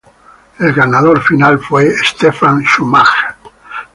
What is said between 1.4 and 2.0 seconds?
fue